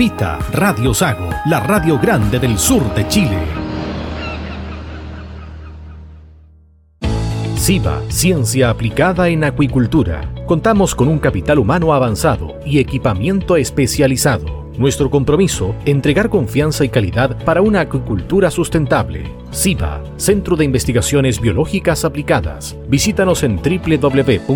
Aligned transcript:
Invita 0.00 0.38
Radio 0.52 0.94
Sago, 0.94 1.28
la 1.46 1.58
radio 1.58 1.98
grande 1.98 2.38
del 2.38 2.56
sur 2.56 2.94
de 2.94 3.08
Chile. 3.08 3.36
SIBA, 7.56 8.02
Ciencia 8.06 8.70
Aplicada 8.70 9.28
en 9.28 9.42
Acuicultura. 9.42 10.32
Contamos 10.46 10.94
con 10.94 11.08
un 11.08 11.18
capital 11.18 11.58
humano 11.58 11.92
avanzado 11.92 12.60
y 12.64 12.78
equipamiento 12.78 13.56
especializado. 13.56 14.70
Nuestro 14.78 15.10
compromiso, 15.10 15.74
entregar 15.84 16.28
confianza 16.28 16.84
y 16.84 16.90
calidad 16.90 17.36
para 17.44 17.60
una 17.60 17.80
acuicultura 17.80 18.52
sustentable. 18.52 19.24
SIBA, 19.50 20.04
Centro 20.16 20.54
de 20.54 20.64
Investigaciones 20.64 21.40
Biológicas 21.40 22.04
Aplicadas. 22.04 22.76
Visítanos 22.88 23.42
en 23.42 23.56
www.siba.cl. 23.56 24.48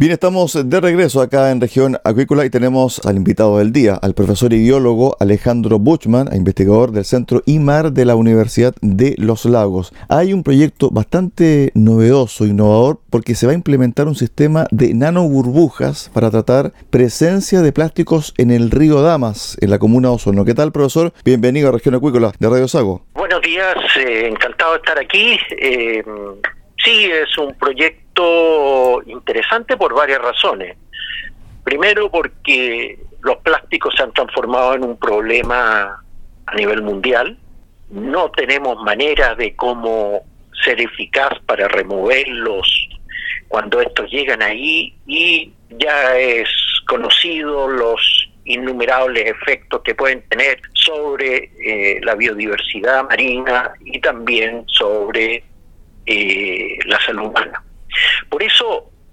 Bien, 0.00 0.12
estamos 0.12 0.58
de 0.70 0.80
regreso 0.80 1.20
acá 1.20 1.50
en 1.50 1.60
región 1.60 1.98
acuícola 2.04 2.46
y 2.46 2.48
tenemos 2.48 3.04
al 3.04 3.18
invitado 3.18 3.58
del 3.58 3.70
día, 3.70 3.98
al 4.00 4.14
profesor 4.14 4.50
y 4.54 4.58
biólogo 4.58 5.14
Alejandro 5.20 5.78
Buchman, 5.78 6.34
investigador 6.34 6.90
del 6.92 7.04
Centro 7.04 7.42
IMAR 7.44 7.92
de 7.92 8.06
la 8.06 8.14
Universidad 8.14 8.74
de 8.80 9.14
Los 9.18 9.44
Lagos. 9.44 9.92
Hay 10.08 10.32
un 10.32 10.42
proyecto 10.42 10.88
bastante 10.88 11.70
novedoso, 11.74 12.46
innovador, 12.46 13.00
porque 13.10 13.34
se 13.34 13.44
va 13.44 13.52
a 13.52 13.56
implementar 13.56 14.08
un 14.08 14.14
sistema 14.14 14.66
de 14.70 14.94
nanoburbujas 14.94 16.10
para 16.14 16.30
tratar 16.30 16.72
presencia 16.88 17.60
de 17.60 17.72
plásticos 17.72 18.32
en 18.38 18.52
el 18.52 18.70
río 18.70 19.02
Damas, 19.02 19.58
en 19.60 19.68
la 19.68 19.78
comuna 19.78 20.08
de 20.08 20.14
Osorno. 20.14 20.46
¿Qué 20.46 20.54
tal, 20.54 20.72
profesor? 20.72 21.12
Bienvenido 21.26 21.68
a 21.68 21.72
región 21.72 21.94
acuícola 21.94 22.32
de 22.38 22.48
Radio 22.48 22.68
Sago. 22.68 23.04
Buenos 23.12 23.42
días, 23.42 23.76
eh, 23.98 24.28
encantado 24.28 24.72
de 24.72 24.78
estar 24.78 24.98
aquí. 24.98 25.36
Eh, 25.60 26.02
sí, 26.82 27.04
es 27.04 27.36
un 27.36 27.52
proyecto 27.56 28.09
interesante 29.06 29.76
por 29.76 29.94
varias 29.94 30.20
razones. 30.20 30.76
Primero 31.64 32.10
porque 32.10 32.98
los 33.22 33.36
plásticos 33.38 33.94
se 33.96 34.02
han 34.02 34.12
transformado 34.12 34.74
en 34.74 34.84
un 34.84 34.96
problema 34.96 36.02
a 36.46 36.54
nivel 36.54 36.82
mundial. 36.82 37.38
No 37.90 38.30
tenemos 38.30 38.82
manera 38.82 39.34
de 39.34 39.54
cómo 39.54 40.22
ser 40.64 40.80
eficaz 40.80 41.38
para 41.46 41.68
removerlos 41.68 42.88
cuando 43.48 43.80
estos 43.80 44.10
llegan 44.10 44.42
ahí 44.42 44.94
y 45.06 45.52
ya 45.70 46.16
es 46.16 46.48
conocido 46.86 47.68
los 47.68 48.28
innumerables 48.44 49.26
efectos 49.26 49.82
que 49.82 49.94
pueden 49.94 50.22
tener 50.28 50.60
sobre 50.74 51.50
eh, 51.64 52.00
la 52.02 52.14
biodiversidad 52.14 53.08
marina 53.08 53.72
y 53.84 54.00
también 54.00 54.64
sobre 54.66 55.44
eh, 56.06 56.78
la 56.86 57.00
salud 57.00 57.26
humana. 57.26 57.62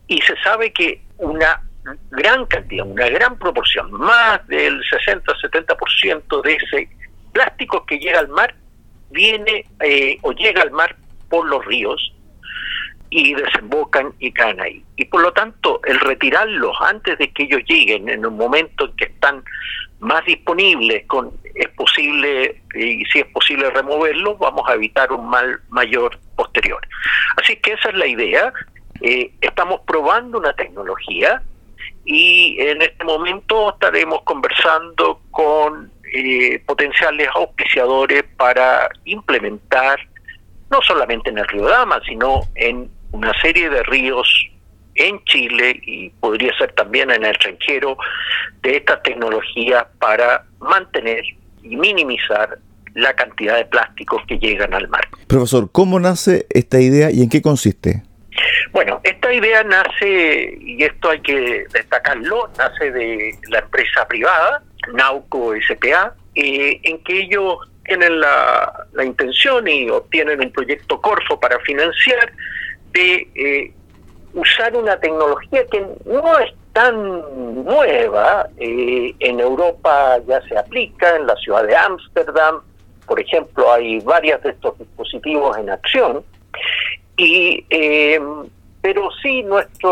Y 0.07 0.21
se 0.21 0.35
sabe 0.43 0.71
que 0.71 1.01
una 1.17 1.61
gran 2.11 2.45
cantidad, 2.45 2.85
una 2.85 3.09
gran 3.09 3.37
proporción, 3.37 3.91
más 3.91 4.45
del 4.47 4.81
60-70% 4.83 6.41
de 6.41 6.53
ese 6.55 6.89
plástico 7.31 7.85
que 7.85 7.99
llega 7.99 8.19
al 8.19 8.29
mar 8.29 8.55
viene 9.11 9.65
eh, 9.81 10.17
o 10.21 10.31
llega 10.33 10.61
al 10.63 10.71
mar 10.71 10.95
por 11.29 11.45
los 11.47 11.63
ríos 11.65 12.13
y 13.09 13.33
desembocan 13.33 14.13
y 14.19 14.31
caen 14.31 14.59
ahí. 14.59 14.83
Y 14.97 15.05
por 15.05 15.21
lo 15.21 15.31
tanto, 15.31 15.79
el 15.85 15.99
retirarlos 15.99 16.75
antes 16.81 17.17
de 17.17 17.31
que 17.31 17.43
ellos 17.43 17.61
lleguen, 17.67 18.09
en 18.09 18.25
un 18.25 18.35
momento 18.35 18.85
en 18.85 18.95
que 18.97 19.05
están 19.05 19.43
más 19.99 20.25
disponibles, 20.25 21.05
con, 21.07 21.31
es 21.55 21.69
posible, 21.69 22.61
y 22.75 23.03
si 23.05 23.19
es 23.19 23.25
posible 23.27 23.69
removerlos, 23.71 24.37
vamos 24.39 24.67
a 24.67 24.73
evitar 24.73 25.11
un 25.11 25.29
mal 25.29 25.59
mayor 25.69 26.19
posterior. 26.35 26.85
Así 27.37 27.55
que 27.57 27.73
esa 27.73 27.89
es 27.89 27.95
la 27.95 28.07
idea. 28.07 28.53
Eh, 29.01 29.31
estamos 29.41 29.81
probando 29.85 30.39
una 30.39 30.53
tecnología 30.53 31.41
y 32.05 32.57
en 32.59 32.81
este 32.81 33.03
momento 33.03 33.71
estaremos 33.71 34.21
conversando 34.23 35.21
con 35.31 35.91
eh, 36.13 36.61
potenciales 36.65 37.27
auspiciadores 37.35 38.23
para 38.37 38.89
implementar, 39.05 39.99
no 40.69 40.81
solamente 40.81 41.29
en 41.29 41.37
el 41.37 41.47
río 41.47 41.67
Dama, 41.67 41.99
sino 42.07 42.41
en 42.55 42.89
una 43.11 43.33
serie 43.41 43.69
de 43.69 43.83
ríos 43.83 44.27
en 44.95 45.23
Chile 45.25 45.79
y 45.83 46.09
podría 46.09 46.57
ser 46.57 46.71
también 46.73 47.11
en 47.11 47.23
el 47.23 47.31
extranjero 47.31 47.97
de 48.61 48.77
estas 48.77 49.03
tecnologías 49.03 49.85
para 49.99 50.45
mantener 50.59 51.23
y 51.61 51.75
minimizar 51.75 52.57
la 52.95 53.13
cantidad 53.13 53.57
de 53.57 53.65
plásticos 53.65 54.23
que 54.27 54.39
llegan 54.39 54.73
al 54.73 54.87
mar. 54.87 55.07
Profesor, 55.27 55.69
¿cómo 55.71 55.99
nace 55.99 56.47
esta 56.49 56.79
idea 56.79 57.11
y 57.11 57.21
en 57.21 57.29
qué 57.29 57.41
consiste? 57.41 58.03
Bueno, 58.71 58.99
esta 59.03 59.33
idea 59.33 59.63
nace, 59.63 60.57
y 60.59 60.83
esto 60.83 61.09
hay 61.09 61.21
que 61.21 61.65
destacarlo, 61.73 62.49
nace 62.57 62.91
de 62.91 63.37
la 63.49 63.59
empresa 63.59 64.07
privada, 64.07 64.61
Nauco 64.93 65.53
SPA, 65.67 66.13
eh, 66.35 66.79
en 66.83 67.03
que 67.03 67.21
ellos 67.21 67.57
tienen 67.85 68.19
la, 68.19 68.87
intención 69.03 69.67
y 69.67 69.89
obtienen 69.89 70.41
un 70.41 70.51
proyecto 70.51 70.99
Corfo 71.01 71.39
para 71.39 71.57
financiar 71.59 72.31
de 72.91 73.27
eh, 73.35 73.73
usar 74.33 74.75
una 74.75 74.99
tecnología 74.99 75.65
que 75.67 75.85
no 76.05 76.39
es 76.39 76.51
tan 76.73 77.63
nueva, 77.63 78.47
eh, 78.57 79.15
en 79.19 79.39
Europa 79.39 80.19
ya 80.27 80.41
se 80.41 80.57
aplica, 80.57 81.15
en 81.15 81.25
la 81.25 81.35
ciudad 81.37 81.65
de 81.65 81.75
Ámsterdam, 81.75 82.61
por 83.07 83.19
ejemplo, 83.19 83.71
hay 83.71 83.99
varios 84.01 84.43
de 84.43 84.49
estos 84.49 84.77
dispositivos 84.77 85.57
en 85.57 85.69
acción, 85.69 86.23
y 87.17 87.65
eh, 87.69 88.19
pero 88.79 89.09
sí 89.21 89.43
nuestras 89.43 89.91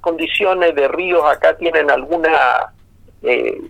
condiciones 0.00 0.74
de 0.74 0.88
ríos 0.88 1.22
acá 1.24 1.56
tienen 1.56 1.90
alguna 1.90 2.72
eh, 3.22 3.60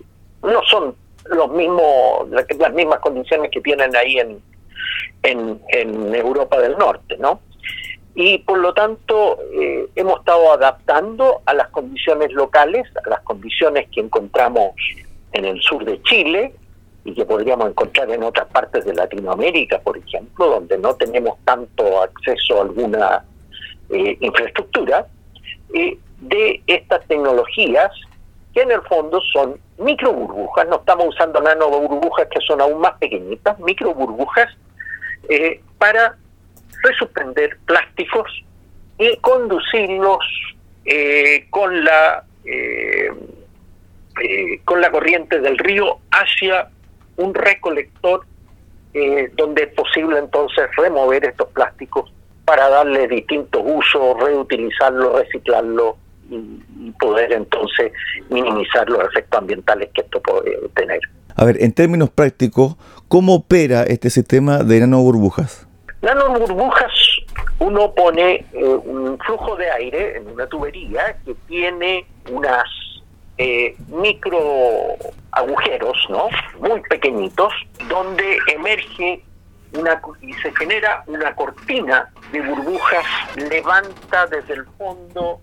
no 0.41 0.61
son 0.63 0.95
los 1.25 1.51
mismos 1.51 2.29
las 2.29 2.73
mismas 2.73 2.99
condiciones 2.99 3.51
que 3.51 3.61
tienen 3.61 3.95
ahí 3.95 4.17
en, 4.17 4.41
en, 5.21 5.61
en 5.67 6.15
Europa 6.15 6.59
del 6.59 6.77
Norte 6.77 7.17
no 7.17 7.41
y 8.15 8.37
por 8.39 8.59
lo 8.59 8.73
tanto 8.73 9.37
eh, 9.53 9.87
hemos 9.95 10.19
estado 10.19 10.53
adaptando 10.53 11.41
a 11.45 11.53
las 11.53 11.67
condiciones 11.69 12.31
locales 12.31 12.87
a 13.05 13.09
las 13.09 13.21
condiciones 13.21 13.89
que 13.89 13.99
encontramos 13.99 14.71
en 15.33 15.45
el 15.45 15.61
sur 15.61 15.83
de 15.83 16.01
Chile 16.03 16.53
y 17.05 17.13
que 17.13 17.25
podríamos 17.25 17.69
encontrar 17.69 18.09
en 18.11 18.23
otras 18.23 18.47
partes 18.47 18.85
de 18.85 18.93
Latinoamérica, 18.93 19.79
por 19.79 19.97
ejemplo, 19.97 20.47
donde 20.47 20.77
no 20.77 20.95
tenemos 20.95 21.37
tanto 21.43 22.01
acceso 22.01 22.59
a 22.59 22.61
alguna 22.61 23.25
eh, 23.89 24.17
infraestructura, 24.21 25.07
eh, 25.73 25.97
de 26.21 26.61
estas 26.67 27.05
tecnologías 27.07 27.91
que 28.53 28.61
en 28.61 28.71
el 28.71 28.81
fondo 28.83 29.19
son 29.33 29.59
micro 29.79 30.13
burbujas, 30.13 30.67
no 30.69 30.77
estamos 30.77 31.07
usando 31.07 31.41
nano 31.41 31.67
burbujas 31.67 32.27
que 32.27 32.39
son 32.41 32.61
aún 32.61 32.79
más 32.79 32.93
pequeñitas, 32.99 33.59
micro 33.59 33.93
burbujas, 33.93 34.49
eh, 35.27 35.59
para 35.79 36.15
resuspender 36.83 37.57
plásticos 37.65 38.29
y 38.99 39.17
conducirlos 39.17 40.19
eh, 40.85 41.47
con 41.49 41.83
la 41.83 42.23
con 44.65 44.81
la 44.81 44.91
corriente 44.91 45.39
del 45.39 45.57
río 45.57 45.97
hacia 46.11 46.69
un 47.17 47.33
recolector 47.33 48.25
donde 49.35 49.63
es 49.63 49.73
posible 49.73 50.19
entonces 50.19 50.65
remover 50.77 51.25
estos 51.25 51.47
plásticos 51.49 52.13
para 52.45 52.69
darle 52.69 53.07
distintos 53.07 53.61
usos, 53.65 54.19
reutilizarlo, 54.19 55.17
reciclarlo 55.19 55.97
y, 56.29 56.91
poder 56.99 57.33
entonces 57.33 57.91
minimizar 58.29 58.87
los 58.89 59.03
efectos 59.05 59.39
ambientales 59.39 59.89
que 59.93 60.01
esto 60.01 60.21
puede 60.21 60.57
tener. 60.75 60.99
A 61.35 61.45
ver, 61.45 61.61
en 61.61 61.73
términos 61.73 62.09
prácticos, 62.09 62.75
¿cómo 63.07 63.35
opera 63.35 63.83
este 63.83 64.09
sistema 64.09 64.59
de 64.59 64.79
nanoburbujas? 64.79 65.67
Nanoburbujas, 66.01 66.91
uno 67.59 67.93
pone 67.93 68.45
eh, 68.53 68.63
un 68.63 69.17
flujo 69.19 69.55
de 69.55 69.71
aire 69.71 70.17
en 70.17 70.27
una 70.27 70.47
tubería 70.47 71.17
que 71.25 71.35
tiene 71.47 72.05
unas 72.31 72.63
eh, 73.37 73.75
micro 73.87 74.39
agujeros, 75.35 75.97
¿no? 76.09 76.29
Muy 76.59 76.81
pequeñitos, 76.81 77.53
donde 77.89 78.37
emerge 78.53 79.23
una, 79.73 79.99
y 80.21 80.33
se 80.33 80.53
genera 80.55 81.03
una 81.07 81.33
cortina 81.35 82.09
de 82.31 82.41
burbujas, 82.41 83.05
levanta 83.49 84.27
desde 84.27 84.53
el 84.53 84.65
fondo 84.77 85.39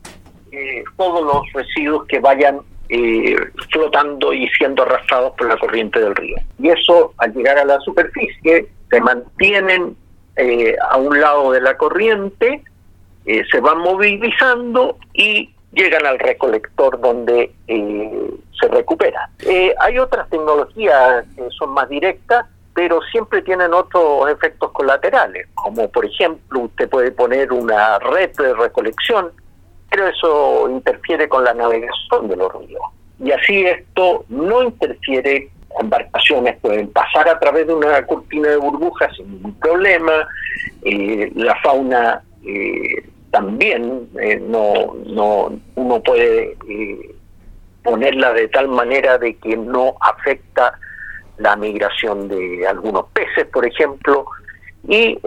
eh, 0.53 0.85
todos 0.97 1.23
los 1.23 1.53
residuos 1.53 2.07
que 2.07 2.21
vayan 2.21 2.61
eh, 2.89 3.37
flotando 3.73 4.33
y 4.33 4.49
siendo 4.49 4.83
arrastrados 4.83 5.33
por 5.37 5.49
la 5.49 5.57
corriente 5.57 6.01
del 6.01 6.15
río. 6.15 6.37
Y 6.59 6.71
eso, 6.71 7.13
al 7.19 7.33
llegar 7.35 7.59
a 7.59 7.65
la 7.65 7.79
superficie, 7.81 8.69
se 8.89 9.01
mantienen 9.01 9.97
eh, 10.37 10.77
a 10.91 10.97
un 10.97 11.21
lado 11.21 11.53
de 11.53 11.61
la 11.61 11.77
corriente, 11.77 12.63
se 13.25 13.61
van 13.61 13.79
movilizando 13.79 14.99
y 15.13 15.55
llegan 15.73 16.07
al 16.07 16.19
recolector 16.19 17.01
donde 17.01 17.53
se 17.67 18.69
recupera. 18.69 19.31
hay 19.81 19.99
otras 19.99 20.29
tecnologías 20.29 21.25
que 21.37 21.49
son 21.51 21.71
más 21.71 21.89
directas, 21.89 22.47
pero 22.75 23.01
siempre 23.11 23.43
tienen 23.43 23.73
otros 23.75 24.31
efectos 24.31 24.71
colaterales, 24.73 25.49
como 25.55 25.89
por 25.91 26.05
ejemplo 26.05 26.61
usted 26.61 26.89
puede 26.89 27.13
poner 27.13 27.53
una 27.53 27.99
red 27.99 28.31
de 28.37 28.55
recolección 28.55 29.33
pero 29.91 30.07
eso 30.07 30.71
interfiere 30.71 31.29
con 31.29 31.45
la 31.45 31.53
navegación 31.53 32.29
de 32.29 32.37
los 32.37 32.53
ríos. 32.55 32.83
Y 33.19 33.33
así 33.33 33.67
esto 33.67 34.25
no 34.29 34.63
interfiere, 34.63 35.51
embarcaciones 35.81 36.57
pueden 36.61 36.91
pasar 36.93 37.29
a 37.29 37.39
través 37.39 37.67
de 37.67 37.75
una 37.75 38.07
cortina 38.07 38.51
de 38.51 38.57
burbujas 38.57 39.15
sin 39.17 39.31
ningún 39.31 39.55
problema, 39.57 40.27
eh, 40.85 41.31
la 41.35 41.57
fauna 41.57 42.23
eh, 42.47 43.05
también 43.31 44.09
eh, 44.21 44.41
no, 44.41 44.95
no 45.07 45.59
uno 45.77 46.03
puede 46.03 46.57
ponerla 47.83 48.33
de 48.33 48.49
tal 48.49 48.69
manera 48.69 49.19
de 49.19 49.37
que 49.37 49.57
no 49.57 49.95
afecta 50.01 50.79
la 51.39 51.57
migración 51.57 52.29
de 52.29 52.67
algunos 52.67 53.07
peces, 53.13 53.47
por 53.47 53.67
ejemplo, 53.67 54.27
y 54.87 55.19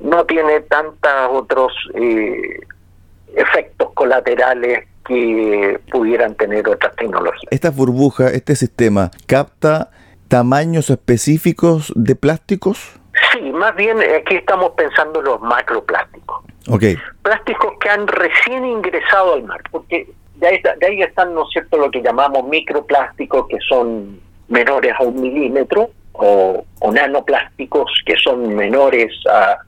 no 0.00 0.24
tiene 0.26 0.60
tantos 0.62 1.12
otros 1.30 1.72
efectos 3.36 3.92
colaterales 3.94 4.88
que 5.06 5.80
pudieran 5.90 6.34
tener 6.36 6.68
otras 6.68 6.94
tecnologías. 6.96 7.50
¿Esta 7.50 7.70
burbuja, 7.70 8.28
este 8.28 8.54
sistema, 8.54 9.10
capta 9.26 9.90
tamaños 10.28 10.90
específicos 10.90 11.92
de 11.96 12.14
plásticos? 12.14 13.00
Sí, 13.32 13.50
más 13.50 13.74
bien 13.74 13.98
aquí 13.98 14.36
estamos 14.36 14.70
pensando 14.76 15.18
en 15.18 15.26
los 15.26 15.40
macroplásticos. 15.40 16.29
Okay. 16.68 16.96
Plásticos 17.22 17.72
que 17.80 17.88
han 17.88 18.06
recién 18.06 18.64
ingresado 18.64 19.34
al 19.34 19.44
mar, 19.44 19.60
porque 19.70 20.08
de 20.36 20.46
ahí, 20.46 20.62
de 20.78 20.86
ahí 20.86 21.02
están, 21.02 21.34
¿no 21.34 21.42
es 21.42 21.50
cierto?, 21.52 21.76
lo 21.78 21.90
que 21.90 22.02
llamamos 22.02 22.46
microplásticos, 22.48 23.48
que 23.48 23.58
son 23.68 24.20
menores 24.48 24.94
a 24.98 25.02
un 25.02 25.20
milímetro, 25.20 25.90
o, 26.12 26.64
nanoplásticos, 26.92 27.90
que 28.04 28.16
son 28.16 28.54
menores 28.54 29.12
a 29.30 29.58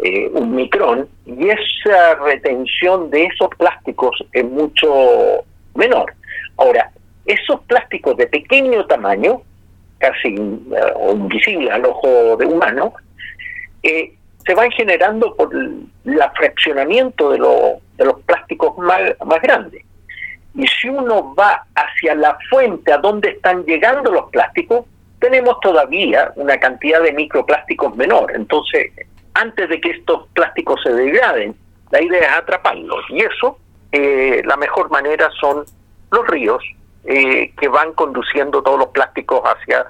eh, 0.00 0.28
un 0.32 0.54
micrón 0.54 1.08
y 1.24 1.48
esa 1.48 2.16
retención 2.16 3.10
de 3.10 3.26
esos 3.26 3.48
plásticos 3.56 4.16
es 4.32 4.44
mucho 4.44 5.44
menor. 5.74 6.12
Ahora, 6.56 6.90
esos 7.26 7.60
plásticos 7.62 8.16
de 8.16 8.26
pequeño 8.26 8.84
tamaño, 8.86 9.42
casi 9.98 10.36
uh, 10.38 11.12
invisible 11.12 11.70
al 11.70 11.86
ojo 11.86 12.36
de 12.36 12.46
humano, 12.46 12.92
eh, 13.82 14.14
se 14.46 14.54
van 14.54 14.70
generando 14.72 15.34
por 15.34 15.54
el 15.54 15.86
fraccionamiento 16.36 17.30
de, 17.30 17.38
de 17.96 18.04
los 18.04 18.20
plásticos 18.22 18.76
más, 18.78 19.00
más 19.24 19.40
grandes. 19.40 19.82
Y 20.54 20.66
si 20.66 20.88
uno 20.88 21.34
va 21.34 21.66
hacia 21.74 22.14
la 22.14 22.38
fuente 22.48 22.92
a 22.92 22.98
donde 22.98 23.30
están 23.30 23.64
llegando 23.64 24.12
los 24.12 24.30
plásticos, 24.30 24.84
tenemos 25.18 25.58
todavía 25.60 26.32
una 26.36 26.58
cantidad 26.58 27.02
de 27.02 27.12
microplásticos 27.12 27.96
menor. 27.96 28.30
Entonces, 28.34 28.92
antes 29.34 29.68
de 29.68 29.80
que 29.80 29.90
estos 29.90 30.28
plásticos 30.28 30.80
se 30.82 30.92
degraden. 30.92 31.54
La 31.90 32.02
idea 32.02 32.22
es 32.22 32.32
atraparlos 32.38 33.04
y 33.10 33.20
eso, 33.20 33.58
eh, 33.92 34.42
la 34.44 34.56
mejor 34.56 34.90
manera 34.90 35.28
son 35.40 35.64
los 36.10 36.26
ríos 36.28 36.64
eh, 37.04 37.52
que 37.60 37.68
van 37.68 37.92
conduciendo 37.92 38.62
todos 38.62 38.78
los 38.78 38.88
plásticos 38.88 39.42
hacia 39.44 39.84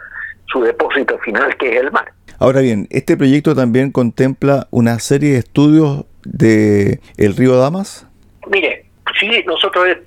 su 0.47 0.63
depósito 0.63 1.19
final, 1.19 1.57
que 1.57 1.75
es 1.75 1.81
el 1.81 1.93
mar. 1.93 2.13
Ahora 2.39 2.61
bien, 2.61 2.87
este 2.91 3.17
proyecto 3.17 3.55
también 3.55 3.91
contempla 3.91 4.67
una 4.71 4.99
serie 4.99 5.33
de 5.33 5.39
estudios 5.39 6.05
de 6.25 7.01
el 7.17 7.37
río 7.37 7.57
Damas. 7.57 8.07
Mire, 8.51 8.87
sí, 9.21 9.29
nosotros 9.47 9.99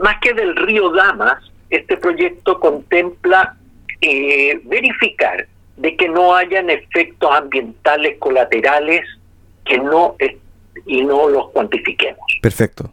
más 0.00 0.16
que 0.20 0.32
del 0.34 0.56
río 0.56 0.90
Damas, 0.90 1.42
este 1.70 1.96
proyecto 1.96 2.60
contempla 2.60 3.56
eh, 4.00 4.60
verificar 4.64 5.46
de 5.76 5.96
que 5.96 6.08
no 6.08 6.34
hayan 6.34 6.70
efectos 6.70 7.30
ambientales 7.34 8.18
colaterales 8.18 9.02
que 9.64 9.78
no 9.78 10.16
y 10.86 11.02
no 11.02 11.28
los 11.28 11.50
cuantifiquemos. 11.50 12.20
Perfecto. 12.40 12.90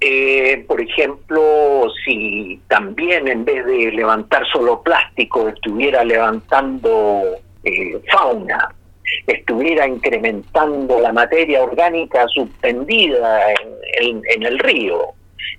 Eh, 0.00 0.64
por 0.68 0.80
ejemplo, 0.80 1.86
si 2.04 2.60
también 2.68 3.26
en 3.26 3.44
vez 3.44 3.66
de 3.66 3.90
levantar 3.90 4.46
solo 4.52 4.80
plástico 4.82 5.48
estuviera 5.48 6.04
levantando 6.04 7.22
eh, 7.68 8.00
fauna, 8.10 8.74
estuviera 9.26 9.86
incrementando 9.86 11.00
la 11.00 11.12
materia 11.12 11.62
orgánica 11.62 12.26
suspendida 12.28 13.52
en, 14.00 14.22
el 14.44 14.58
río, 14.58 15.12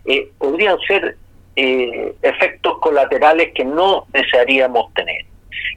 eh, 0.06 0.30
podrían 0.38 0.78
ser 0.88 1.18
efectos 1.56 2.78
colaterales 2.80 3.52
que 3.54 3.66
no 3.66 4.06
desearíamos 4.14 4.94
tener. 4.94 5.26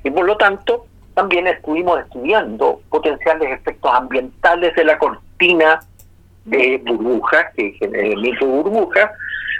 Y 0.05 0.11
por 0.11 0.25
lo 0.27 0.37
tanto, 0.37 0.87
también 1.15 1.49
estuvimos 1.49 1.99
estudiando 2.01 2.81
potenciales 2.89 3.51
efectos 3.51 3.91
ambientales 3.93 4.75
de 4.77 4.85
la 4.85 4.97
cortina 4.97 5.81
de 6.45 6.81
burbujas, 6.85 7.47
que 7.57 7.73
genera 7.73 8.17
micro 8.17 8.47
burbujas, 8.47 9.11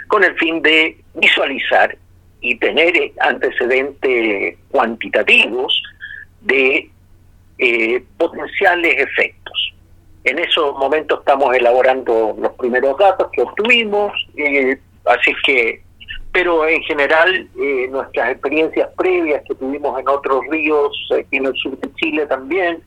con 0.07 0.23
el 0.23 0.35
fin 0.37 0.61
de 0.61 0.97
visualizar 1.15 1.97
y 2.41 2.55
tener 2.57 2.93
antecedentes 3.19 4.57
cuantitativos 4.69 5.81
de 6.43 6.89
eh, 7.57 8.03
potenciales 8.17 8.95
efectos. 8.97 9.73
En 10.23 10.39
esos 10.39 10.77
momentos 10.77 11.19
estamos 11.19 11.55
elaborando 11.55 12.35
los 12.39 12.53
primeros 12.53 12.97
datos 12.97 13.29
que 13.31 13.41
obtuvimos, 13.41 14.13
eh, 14.37 14.77
así 15.05 15.33
que 15.45 15.83
pero 16.33 16.67
en 16.67 16.81
general 16.81 17.47
eh, 17.61 17.87
nuestras 17.91 18.31
experiencias 18.31 18.89
previas 18.97 19.43
que 19.47 19.53
tuvimos 19.53 19.97
en 19.99 20.09
otros 20.09 20.41
ríos, 20.49 20.91
en 21.31 21.45
el 21.45 21.55
sur 21.55 21.77
de 21.79 21.93
Chile 21.93 22.25
también, 22.25 22.81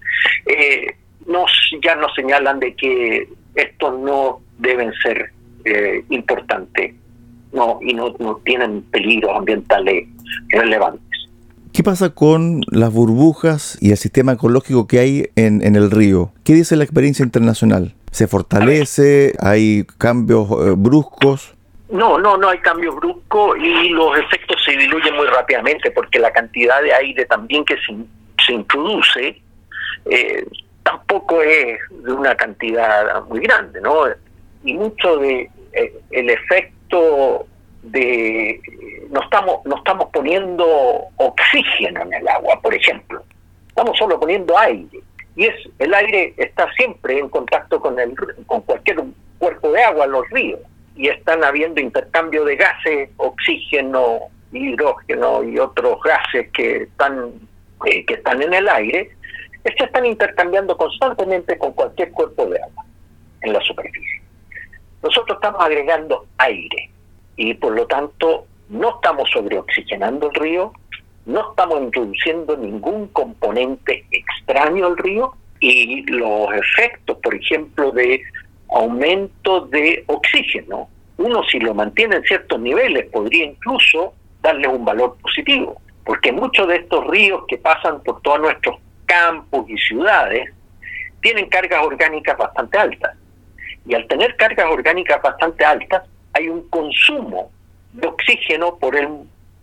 eh, 0.47 0.97
nos, 1.27 1.51
ya 1.83 1.95
nos 1.95 2.13
señalan 2.15 2.59
de 2.59 2.75
que 2.75 3.29
estos 3.55 3.99
no 4.01 4.41
deben 4.59 4.93
ser 4.95 5.31
eh, 5.65 6.05
importantes 6.11 6.95
no 7.53 7.79
y 7.81 7.95
no, 7.95 8.15
no 8.19 8.37
tienen 8.45 8.83
peligros 8.83 9.37
ambientales 9.37 10.09
relevantes. 10.49 11.06
¿Qué 11.77 11.83
pasa 11.83 12.09
con 12.09 12.63
las 12.71 12.91
burbujas 12.91 13.77
y 13.83 13.91
el 13.91 13.99
sistema 13.99 14.33
ecológico 14.33 14.87
que 14.87 14.99
hay 14.99 15.29
en, 15.37 15.61
el 15.77 15.91
río? 15.91 16.33
¿Qué 16.43 16.55
dice 16.55 16.75
la 16.75 16.85
experiencia 16.85 17.23
internacional? 17.23 17.93
¿Se 18.13 18.27
fortalece? 18.27 19.35
¿Hay 19.41 19.85
cambios 19.99 20.49
bruscos? 20.79 21.55
No, 21.91 22.19
no, 22.19 22.39
no 22.39 22.49
hay 22.49 22.61
cambio 22.61 22.95
brusco 22.95 23.55
y 23.59 23.91
los 23.91 24.19
efectos 24.19 24.57
se 24.65 24.73
diluyen 24.75 25.17
muy 25.17 25.27
rápidamente 25.27 25.91
porque 25.91 26.19
la 26.19 26.33
cantidad 26.33 26.81
de 26.81 26.95
aire 26.95 27.27
también 27.27 27.63
que 27.67 27.75
se, 27.75 27.95
se 28.47 28.55
introduce 28.55 29.43
eh, 30.07 30.47
tampoco 30.83 31.43
es 31.43 31.79
de 31.91 32.11
una 32.11 32.35
cantidad 32.37 33.23
muy 33.27 33.41
grande, 33.41 33.83
¿no? 33.83 34.05
Y 34.65 34.73
mucho 34.73 35.19
de 35.19 35.51
eh, 35.75 35.93
el 36.11 36.31
efecto 36.31 37.47
de 37.83 38.63
no 39.11 39.21
estamos 39.23 39.61
no 39.67 39.77
estamos 39.77 40.09
poniendo 40.11 40.96
en 41.79 42.15
el 42.15 42.29
agua, 42.29 42.61
por 42.61 42.75
ejemplo. 42.75 43.23
Estamos 43.69 43.97
solo 43.99 44.19
poniendo 44.19 44.57
aire. 44.59 45.01
Y 45.35 45.47
es 45.47 45.55
el 45.79 45.93
aire 45.93 46.33
está 46.37 46.71
siempre 46.73 47.19
en 47.19 47.29
contacto 47.29 47.81
con 47.81 47.99
el 47.99 48.15
con 48.47 48.63
cualquier 48.63 49.03
cuerpo 49.39 49.71
de 49.73 49.83
agua, 49.83 50.07
los 50.07 50.29
ríos, 50.31 50.61
y 50.95 51.09
están 51.09 51.45
habiendo 51.45 51.81
intercambio 51.81 52.45
de 52.45 52.57
gases, 52.57 53.11
oxígeno, 53.19 54.21
hidrógeno 54.53 55.43
y 55.45 55.59
otros 55.59 56.01
gases 56.03 56.51
que 56.53 56.85
están 56.85 57.33
eh, 57.85 58.05
que 58.07 58.15
están 58.15 58.41
en 58.41 58.55
el 58.55 58.69
aire, 58.69 59.11
se 59.63 59.85
están 59.85 60.07
intercambiando 60.07 60.77
constantemente 60.77 61.59
con 61.59 61.73
cualquier 61.73 62.11
cuerpo 62.13 62.47
de 62.47 62.63
agua 62.63 62.85
en 63.43 63.53
la 63.53 63.61
superficie. 63.61 64.23
Nosotros 65.03 65.37
estamos 65.37 65.63
agregando 65.63 66.27
aire 66.39 66.91
y 67.37 67.53
por 67.55 67.75
lo 67.75 67.87
tanto 67.87 68.47
no 68.69 68.97
estamos 68.97 69.29
sobreoxigenando 69.31 70.29
el 70.29 70.35
río, 70.35 70.73
no 71.27 71.51
estamos 71.51 71.83
introduciendo 71.83 72.57
ningún 72.57 73.09
componente 73.09 74.05
extraño 74.11 74.87
al 74.87 74.97
río 74.97 75.35
y 75.61 76.03
los 76.11 76.55
efectos, 76.55 77.19
por 77.19 77.35
ejemplo, 77.35 77.91
de 77.91 78.23
aumento 78.69 79.63
de 79.67 80.05
oxígeno, 80.07 80.89
uno 81.19 81.43
si 81.45 81.59
lo 81.59 81.75
mantiene 81.75 82.17
en 82.17 82.23
ciertos 82.23 82.61
niveles 82.61 83.07
podría 83.11 83.45
incluso 83.45 84.13
darle 84.43 84.69
un 84.69 84.85
valor 84.85 85.17
positivo, 85.21 85.81
porque 86.05 86.31
muchos 86.31 86.69
de 86.69 86.77
estos 86.77 87.07
ríos 87.09 87.43
que 87.49 87.59
pasan 87.59 88.03
por 88.03 88.21
todos 88.23 88.41
nuestros 88.41 88.77
campos 89.07 89.69
y 89.69 89.77
ciudades 89.79 90.51
tienen 91.23 91.49
cargas 91.49 91.85
orgánicas 91.85 92.37
bastante 92.37 92.79
altas. 92.79 93.17
Y 93.87 93.95
al 93.95 94.07
tener 94.07 94.37
cargas 94.37 94.67
orgánicas 94.71 95.21
bastante 95.23 95.65
altas, 95.65 96.03
hay 96.35 96.49
un 96.49 96.69
consumo 96.69 97.51
de 97.93 98.07
oxígeno 98.07 98.77
por 98.77 98.95
el, 98.95 99.09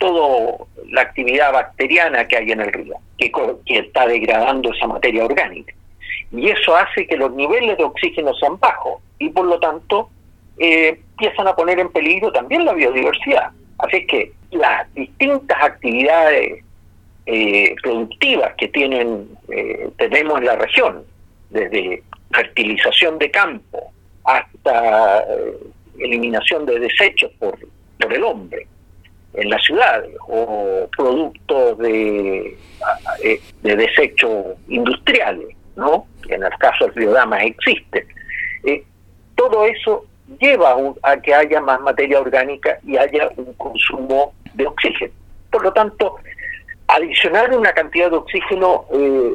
toda 0.04 0.58
la 0.90 1.02
actividad 1.02 1.54
bacteriana 1.54 2.28
que 2.28 2.36
hay 2.36 2.52
en 2.52 2.60
el 2.60 2.74
río, 2.74 2.96
que, 3.18 3.32
está 3.66 4.06
degradando 4.06 4.74
esa 4.74 4.86
materia 4.86 5.24
orgánica. 5.24 5.74
Y 6.30 6.50
eso 6.50 6.76
hace 6.76 7.08
que 7.08 7.16
los 7.16 7.32
niveles 7.34 7.78
de 7.78 7.86
oxígeno 7.86 8.34
sean 8.34 8.60
bajos 8.60 9.02
y 9.18 9.30
por 9.30 9.46
lo 9.46 9.58
tanto 9.60 10.10
eh, 10.60 11.00
empiezan 11.12 11.48
a 11.48 11.56
poner 11.56 11.80
en 11.80 11.90
peligro 11.90 12.34
también 12.34 12.66
la 12.66 12.74
biodiversidad. 12.74 13.52
Así 13.78 14.06
que 14.06 14.34
las 14.52 14.94
distintas 14.94 15.58
actividades 15.64 16.66
eh, 17.26 17.74
productivas 17.82 18.54
que 18.56 18.68
tienen 18.68 19.30
eh, 19.50 19.90
tenemos 19.98 20.38
en 20.40 20.46
la 20.46 20.58
región, 20.58 21.04
desde 21.50 22.04
fertilización 22.34 23.20
de 23.20 23.32
campo 23.32 23.94
hasta 24.26 25.24
eliminación 25.98 26.66
de 26.66 26.80
desechos 26.80 27.32
por, 27.40 27.58
por 28.00 28.14
el 28.14 28.24
hombre 28.24 28.68
en 29.34 29.50
las 29.50 29.64
ciudades 29.64 30.16
o 30.28 30.88
productos 30.96 31.78
de, 31.80 32.58
de 33.62 33.76
desechos 33.76 34.56
industriales, 34.68 35.56
¿no? 35.76 36.06
en 36.30 36.44
el 36.44 36.52
caso 36.60 36.86
del 36.86 36.96
río 36.96 37.12
Damas 37.12 37.44
existe. 37.44 38.08
todo 39.36 39.66
eso 39.66 40.06
lleva 40.40 40.76
a 41.04 41.18
que 41.18 41.34
haya 41.34 41.62
más 41.62 41.82
materia 41.82 42.20
orgánica 42.20 42.78
y 42.84 42.98
haya 42.98 43.30
un 43.36 43.54
consumo 43.54 44.34
de 44.54 44.68
oxígeno. 44.68 45.14
Por 45.52 45.64
lo 45.64 45.74
tanto, 45.74 46.16
adicionar 46.88 47.56
una 47.56 47.74
cantidad 47.74 48.10
de 48.10 48.18
oxígeno 48.18 48.86
eh, 48.94 49.34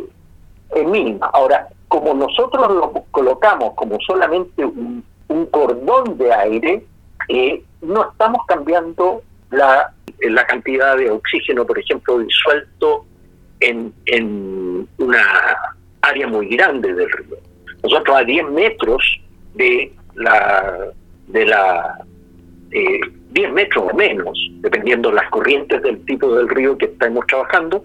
es 0.74 0.84
mínima. 0.86 1.26
Ahora, 1.32 1.68
como 1.88 2.14
nosotros 2.14 2.70
lo 2.70 3.04
colocamos 3.10 3.74
como 3.74 3.98
solamente 4.06 4.64
un, 4.64 5.04
cordón 5.50 6.16
de 6.16 6.32
aire, 6.32 6.84
eh, 7.28 7.62
no 7.82 8.10
estamos 8.10 8.46
cambiando 8.46 9.22
la, 9.50 9.92
la 10.20 10.46
cantidad 10.46 10.96
de 10.96 11.10
oxígeno, 11.10 11.66
por 11.66 11.78
ejemplo, 11.78 12.18
disuelto 12.18 13.06
en, 13.60 13.92
en 14.06 14.88
una 14.98 15.24
área 16.02 16.26
muy 16.26 16.48
grande 16.48 16.94
del 16.94 17.10
río. 17.10 17.36
Nosotros 17.82 18.16
a 18.16 18.24
10 18.24 18.50
metros 18.50 19.02
de 19.54 19.92
la 20.14 20.88
de 21.28 21.46
la 21.46 21.98
eh, 22.70 23.00
10 23.30 23.52
metros 23.52 23.84
o 23.92 23.96
menos, 23.96 24.38
dependiendo 24.60 25.12
las 25.12 25.28
corrientes 25.30 25.82
del 25.82 26.04
tipo 26.06 26.34
del 26.34 26.48
río 26.48 26.76
que 26.76 26.86
estamos 26.86 27.26
trabajando, 27.26 27.82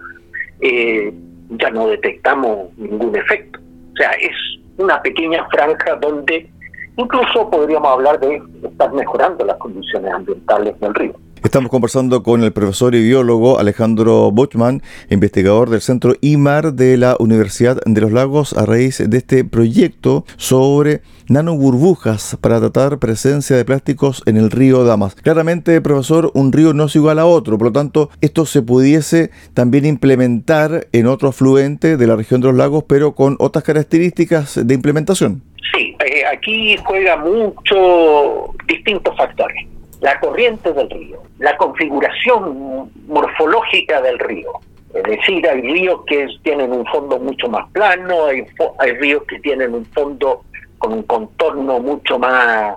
eh, 0.60 1.12
ya 1.50 1.70
no 1.70 1.88
detectamos 1.88 2.76
ningún 2.76 3.14
efecto. 3.16 3.60
O 3.92 3.96
sea, 3.96 4.10
es 4.12 4.32
una 4.78 5.00
pequeña 5.02 5.46
franja 5.50 5.96
donde 5.96 6.48
incluso 6.96 7.50
podríamos 7.50 7.88
hablar 7.92 8.18
de 8.20 8.42
estar 8.62 8.92
mejorando 8.92 9.44
las 9.44 9.56
condiciones 9.58 10.12
ambientales 10.12 10.78
del 10.80 10.94
río. 10.94 11.14
Estamos 11.44 11.70
conversando 11.70 12.22
con 12.22 12.42
el 12.42 12.54
profesor 12.54 12.94
y 12.94 13.02
biólogo 13.02 13.58
Alejandro 13.58 14.30
Bochman, 14.30 14.80
investigador 15.10 15.68
del 15.68 15.82
Centro 15.82 16.14
IMAR 16.22 16.72
de 16.72 16.96
la 16.96 17.16
Universidad 17.20 17.78
de 17.84 18.00
los 18.00 18.12
Lagos, 18.12 18.54
a 18.54 18.64
raíz 18.64 19.02
de 19.06 19.18
este 19.18 19.44
proyecto 19.44 20.24
sobre 20.38 21.02
nanoburbujas 21.28 22.38
para 22.40 22.60
tratar 22.60 22.98
presencia 22.98 23.58
de 23.58 23.64
plásticos 23.66 24.22
en 24.24 24.38
el 24.38 24.50
río 24.50 24.84
Damas. 24.84 25.16
Claramente, 25.16 25.82
profesor, 25.82 26.30
un 26.32 26.50
río 26.50 26.72
no 26.72 26.84
es 26.84 26.96
igual 26.96 27.18
a 27.18 27.26
otro, 27.26 27.58
por 27.58 27.66
lo 27.66 27.72
tanto, 27.72 28.08
esto 28.22 28.46
se 28.46 28.62
pudiese 28.62 29.30
también 29.52 29.84
implementar 29.84 30.86
en 30.92 31.06
otro 31.06 31.28
afluente 31.28 31.98
de 31.98 32.06
la 32.06 32.16
región 32.16 32.40
de 32.40 32.48
los 32.48 32.56
lagos, 32.56 32.84
pero 32.88 33.14
con 33.14 33.36
otras 33.38 33.64
características 33.64 34.66
de 34.66 34.74
implementación. 34.74 35.42
Sí, 35.76 35.94
eh, 36.06 36.24
aquí 36.24 36.78
juega 36.78 37.18
mucho 37.18 38.54
distintos 38.66 39.14
factores 39.14 39.73
la 40.04 40.20
corriente 40.20 40.70
del 40.74 40.90
río, 40.90 41.22
la 41.38 41.56
configuración 41.56 42.92
morfológica 43.06 44.02
del 44.02 44.18
río. 44.18 44.52
Es 44.92 45.02
decir, 45.02 45.48
hay 45.48 45.62
ríos 45.62 46.02
que 46.06 46.28
tienen 46.42 46.72
un 46.72 46.84
fondo 46.84 47.18
mucho 47.18 47.48
más 47.48 47.66
plano, 47.70 48.26
hay, 48.26 48.44
hay 48.80 48.92
ríos 48.98 49.22
que 49.26 49.40
tienen 49.40 49.72
un 49.72 49.86
fondo 49.86 50.42
con 50.76 50.92
un 50.92 51.04
contorno 51.04 51.80
mucho 51.80 52.18
más 52.18 52.76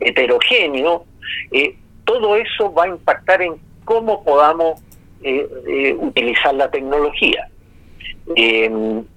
heterogéneo. 0.00 1.04
Eh, 1.52 1.76
todo 2.06 2.36
eso 2.36 2.72
va 2.72 2.84
a 2.84 2.88
impactar 2.88 3.42
en 3.42 3.56
cómo 3.84 4.24
podamos 4.24 4.80
eh, 5.22 5.46
eh, 5.68 5.94
utilizar 6.00 6.54
la 6.54 6.70
tecnología. 6.70 7.50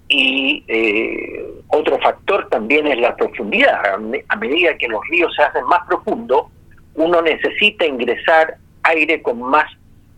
y 0.09 0.63
otro 1.69 1.99
factor 1.99 2.49
también 2.49 2.85
es 2.87 2.99
la 2.99 3.15
profundidad. 3.15 3.79
A 4.27 4.35
medida 4.35 4.77
que 4.77 4.89
los 4.89 5.01
ríos 5.09 5.33
se 5.35 5.43
hacen 5.43 5.63
más 5.67 5.87
profundos, 5.87 6.47
uno 6.99 7.21
necesita 7.21 7.85
ingresar 7.85 8.57
aire 8.83 9.21
con 9.21 9.41
más 9.41 9.65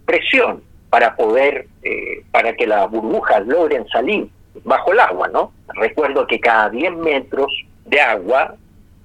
presión 0.05 0.63
para 0.89 1.15
poder, 1.15 1.67
eh, 1.83 2.23
para 2.31 2.53
que 2.53 2.65
las 2.65 2.89
burbujas 2.89 3.45
logren 3.45 3.87
salir 3.89 4.27
bajo 4.63 4.91
el 4.91 4.99
agua, 4.99 5.27
¿no? 5.29 5.53
Recuerdo 5.75 6.25
que 6.27 6.39
cada 6.39 6.69
10 6.69 6.97
metros 6.97 7.51
de 7.85 8.01
agua 8.01 8.55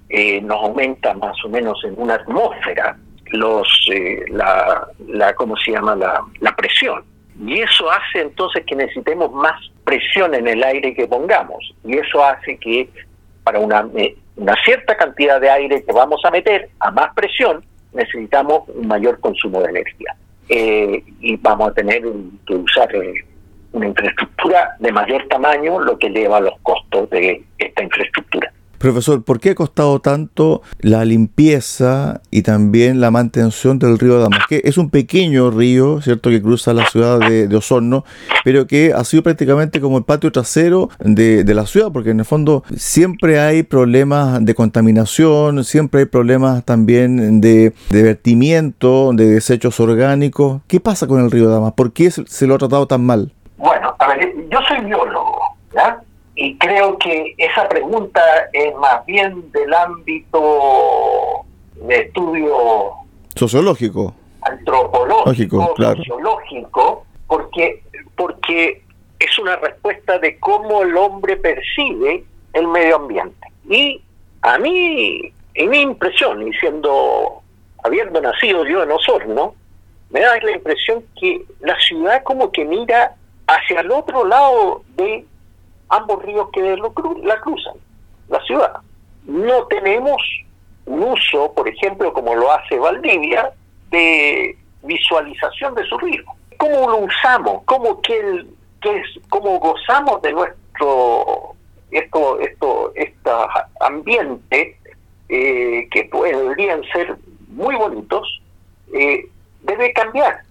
eh, 0.09 0.41
nos 0.41 0.57
aumenta 0.63 1.13
más 1.13 1.35
o 1.45 1.49
menos 1.49 1.79
en 1.83 1.93
una 1.97 2.15
atmósfera 2.15 2.97
los 3.31 3.67
eh, 3.91 4.23
la, 4.29 4.87
la 5.07 5.33
cómo 5.35 5.55
se 5.57 5.71
llama 5.71 5.95
la, 5.95 6.21
la 6.39 6.55
presión. 6.55 7.03
Y 7.45 7.59
eso 7.59 7.91
hace 7.91 8.21
entonces 8.21 8.65
que 8.65 8.75
necesitemos 8.75 9.31
más 9.31 9.61
presión 9.83 10.33
en 10.33 10.47
el 10.47 10.63
aire 10.63 10.95
que 10.95 11.07
pongamos. 11.07 11.73
Y 11.83 11.97
eso 11.97 12.23
hace 12.23 12.57
que 12.57 12.89
para 13.43 13.59
una 13.59 13.87
una 14.37 14.55
cierta 14.63 14.95
cantidad 14.95 15.41
de 15.41 15.49
aire 15.49 15.83
que 15.83 15.91
vamos 15.91 16.21
a 16.23 16.31
meter 16.31 16.69
a 16.79 16.91
más 16.91 17.13
presión, 17.13 17.63
necesitamos 17.93 18.69
un 18.69 18.87
mayor 18.87 19.19
consumo 19.19 19.61
de 19.61 19.69
energía. 19.69 20.15
Eh, 20.49 21.03
y 21.19 21.35
vamos 21.37 21.69
a 21.69 21.73
tener 21.73 22.03
que 22.45 22.55
usar 22.55 22.95
eh, 22.95 23.25
una 23.73 23.87
infraestructura 23.87 24.75
de 24.79 24.91
mayor 24.91 25.27
tamaño, 25.27 25.79
lo 25.79 25.97
que 25.97 26.07
eleva 26.07 26.39
los 26.39 26.57
costos 26.61 27.09
de 27.09 27.43
esta 27.57 27.83
infraestructura. 27.83 28.51
Profesor, 28.77 29.23
¿por 29.23 29.39
qué 29.39 29.51
ha 29.51 29.55
costado 29.55 29.99
tanto 29.99 30.61
la 30.79 31.03
limpieza 31.03 32.21
y 32.29 32.43
también 32.43 33.01
la 33.01 33.09
mantención 33.09 33.79
del 33.79 33.97
río 33.97 34.19
Damas? 34.19 34.41
Que 34.47 34.61
es 34.63 34.77
un 34.77 34.89
pequeño 34.89 35.49
río, 35.49 36.01
¿cierto?, 36.01 36.29
que 36.29 36.41
cruza 36.41 36.73
la 36.73 36.85
ciudad 36.85 37.19
de, 37.19 37.55
Osorno, 37.57 38.05
pero 38.43 38.67
que 38.67 38.93
ha 38.93 39.03
sido 39.03 39.23
prácticamente 39.23 39.81
como 39.81 39.97
el 39.97 40.03
patio 40.03 40.31
trasero 40.31 40.89
de, 40.99 41.43
la 41.55 41.65
ciudad, 41.65 41.91
porque 41.91 42.11
en 42.11 42.19
el 42.19 42.25
fondo 42.25 42.63
siempre 42.75 43.39
hay 43.39 43.63
problemas 43.63 44.45
de 44.45 44.53
contaminación, 44.53 45.63
siempre 45.63 46.01
hay 46.01 46.05
problemas 46.05 46.63
también 46.63 47.41
de, 47.41 47.73
vertimiento, 47.89 49.11
de 49.13 49.25
desechos 49.25 49.79
orgánicos. 49.79 50.61
¿Qué 50.67 50.79
pasa 50.79 51.07
con 51.07 51.19
el 51.23 51.31
río 51.31 51.49
Damas? 51.49 51.73
¿Por 51.73 51.93
qué 51.93 52.11
se 52.11 52.45
lo 52.45 52.55
ha 52.55 52.57
tratado 52.59 52.85
tan 52.85 53.03
mal? 53.03 53.31
Bueno, 53.57 53.95
a 53.97 54.07
ver, 54.09 54.35
yo 54.51 54.59
soy 54.67 54.85
biólogo, 54.85 55.39
¿ya? 55.73 55.99
Y 56.39 56.55
creo 56.59 56.99
que 56.99 57.33
esa 57.39 57.67
pregunta 57.67 58.21
es 58.53 58.73
más 58.75 59.03
bien 59.07 59.51
del 59.51 59.73
ámbito 59.73 61.43
de 61.73 61.95
estudio 61.95 62.91
sociológico, 63.35 64.13
antropológico, 64.43 65.73
sociológico, 65.75 67.05
porque, 67.25 67.81
porque 68.15 68.83
es 69.19 69.39
una 69.39 69.55
respuesta 69.55 70.19
de 70.19 70.37
cómo 70.37 70.83
el 70.83 70.95
hombre 70.95 71.37
percibe 71.37 72.23
el 72.53 72.67
medio 72.67 72.97
ambiente. 72.97 73.47
Y 73.67 73.99
a 74.43 74.59
mí, 74.59 75.33
en 75.55 75.69
mi 75.71 75.81
impresión, 75.81 76.47
y 76.47 76.53
siendo 76.53 77.41
habiendo 77.83 78.21
nacido 78.21 78.63
yo 78.63 78.83
en 78.83 78.91
Osorno, 78.91 79.55
me 80.11 80.21
da 80.21 80.37
la 80.39 80.51
impresión 80.51 81.03
que 81.19 81.41
la 81.61 81.75
ciudad 81.79 82.21
como 82.21 82.51
que 82.51 82.63
mira 82.63 83.15
hacia 83.47 83.79
el 83.79 83.89
otro 83.89 84.23
lado 84.23 84.83
de 84.95 85.25
ambos 85.89 86.23
ríos 86.23 86.49
que 86.51 86.61
la 86.61 87.39
cruzan, 87.41 87.75
la 88.29 88.41
ciudad. 88.41 88.77
No 89.25 89.65
tenemos 89.67 90.21
un 90.85 91.03
uso, 91.03 91.53
por 91.53 91.67
ejemplo, 91.67 92.13
como 92.13 92.35
lo 92.35 92.51
hace 92.51 92.77
Valdivia, 92.77 93.51
de 93.91 94.57
visualización 94.83 95.75
de 95.75 95.85
su 95.85 95.97
río. 95.97 96.23
¿Cómo 96.57 96.89
lo 96.89 96.97
usamos? 96.99 97.63
¿Cómo, 97.65 98.01
que 98.01 98.45
que 98.81 98.97
es, 98.97 99.07
cómo 99.29 99.59
gozamos 99.59 100.21
de 100.21 100.31
nuestro 100.33 101.55
esto, 101.91 102.39
esto, 102.39 102.91
este 102.95 103.29
ambiente 103.79 104.77
eh, 105.29 105.87
que 105.89 106.03
podrían 106.05 106.83
ser 106.91 107.15
muy 107.47 107.75
bonitos, 107.75 108.41
eh, 108.93 109.27
debe 109.63 109.93
cambiar. 109.93 110.41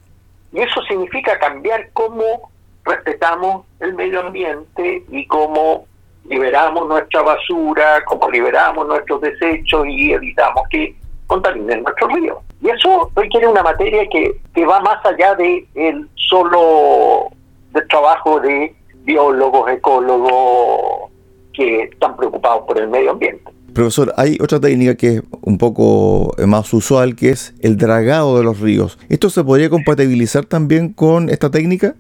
Y 0.53 0.61
eso 0.61 0.83
significa 0.83 1.39
cambiar 1.39 1.91
cómo 1.93 2.51
respetamos 2.87 3.67
el 3.81 3.95
medio 3.95 4.21
ambiente 4.21 5.05
y 5.11 5.27
cómo 5.27 5.87
liberamos 6.25 6.89
nuestra 6.89 7.23
basura, 7.23 8.03
cómo 8.07 8.31
liberamos 8.31 8.87
nuestros 8.87 9.21
desechos 9.21 9.87
y 9.87 10.13
evitamos 10.13 10.63
que 10.71 10.95
contaminen 11.27 11.83
nuestro 11.83 12.09
río. 12.09 12.41
Y 12.63 12.71
eso 12.71 13.11
requiere 13.15 13.49
una 13.49 13.63
materia 13.63 14.07
que, 14.11 14.41
que 14.55 14.65
va 14.65 14.81
más 14.81 15.05
allá 15.05 15.35
de 15.35 15.67
el 15.75 16.09
solo 16.15 17.29
del 17.73 17.87
trabajo 17.89 18.41
de 18.41 18.75
biólogos, 19.05 19.71
ecólogos 19.71 21.11
que 21.53 21.83
están 21.83 22.17
preocupados 22.17 22.65
por 22.67 22.79
el 22.79 22.89
medio 22.89 23.13
ambiente. 23.13 23.53
Profesor, 23.77 24.15
hay 24.17 24.39
otra 24.41 24.59
técnica 24.59 24.97
que 24.97 25.17
es 25.17 25.23
un 25.43 25.59
poco 25.59 26.35
más 26.47 26.73
usual, 26.73 27.15
que 27.15 27.29
es 27.29 27.55
el 27.61 27.77
dragado 27.77 28.39
de 28.39 28.43
los 28.43 28.59
ríos. 28.59 28.99
¿Esto 29.11 29.29
se 29.29 29.45
podría 29.45 29.69
compatibilizar 29.69 30.47
también 30.47 30.95
con 30.95 31.29
esta 31.29 31.51
técnica? 31.51 31.95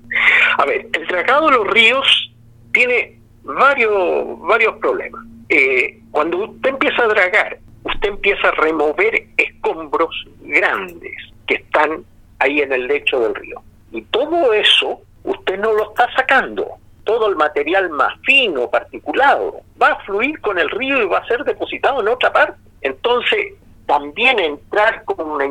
A 0.56 0.64
ver, 0.64 0.88
el 0.90 1.06
dragado 1.06 1.50
de 1.50 1.56
los 1.58 1.66
ríos 1.66 2.32
tiene 2.72 3.18
varios, 3.42 4.40
varios 4.40 4.74
problemas. 4.78 5.22
Eh, 5.50 6.00
cuando 6.12 6.46
usted 6.46 6.70
empieza 6.70 7.02
a 7.02 7.08
dragar, 7.08 7.58
usted 7.84 8.08
empieza 8.08 8.48
a 8.48 8.52
remover 8.52 9.26
escombros 9.36 10.26
grandes 10.44 11.12
que 11.46 11.56
están 11.56 12.06
ahí 12.38 12.60
en 12.60 12.72
el 12.72 12.86
lecho 12.86 13.20
del 13.20 13.34
río. 13.34 13.60
Y 13.92 14.00
todo 14.00 14.54
eso 14.54 15.02
usted 15.24 15.58
no 15.58 15.74
lo 15.74 15.90
está 15.90 16.08
sacando 16.16 16.78
todo 17.06 17.28
el 17.28 17.36
material 17.36 17.88
más 17.88 18.12
fino, 18.22 18.68
particulado, 18.68 19.60
va 19.80 19.92
a 19.92 20.00
fluir 20.00 20.38
con 20.42 20.58
el 20.58 20.68
río 20.68 21.02
y 21.02 21.06
va 21.06 21.18
a 21.18 21.26
ser 21.26 21.42
depositado 21.44 22.02
en 22.02 22.08
otra 22.08 22.30
parte. 22.32 22.58
Entonces, 22.82 23.54
también 23.86 24.38
entrar 24.38 25.04
con 25.04 25.30
una 25.30 25.46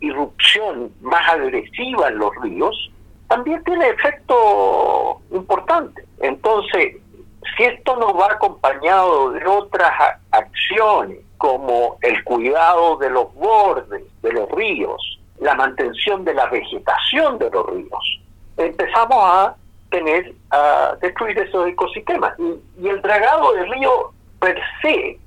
irrupción 0.00 0.90
más 1.02 1.28
agresiva 1.28 2.08
en 2.08 2.18
los 2.18 2.34
ríos, 2.42 2.90
también 3.28 3.62
tiene 3.64 3.88
efecto 3.90 5.20
importante. 5.30 6.04
Entonces, 6.20 6.96
si 7.56 7.64
esto 7.64 7.96
no 7.96 8.14
va 8.14 8.32
acompañado 8.32 9.30
de 9.32 9.46
otras 9.46 9.92
acciones, 10.30 11.18
como 11.36 11.98
el 12.00 12.24
cuidado 12.24 12.96
de 12.96 13.10
los 13.10 13.34
bordes 13.34 14.02
de 14.22 14.32
los 14.32 14.50
ríos, 14.52 15.20
la 15.40 15.54
mantención 15.54 16.24
de 16.24 16.32
la 16.32 16.46
vegetación 16.46 17.38
de 17.38 17.50
los 17.50 17.66
ríos, 17.66 18.20
empezamos 18.56 19.18
a 19.18 19.54
tener 19.90 20.32
a 20.50 20.96
destruir 21.00 21.38
esos 21.38 21.68
ecosistemas. 21.68 22.34
Y, 22.38 22.88
el 22.88 23.00
dragado 23.02 23.52
del 23.52 23.70
río 23.70 24.12
per 24.40 24.58
se 24.82 25.18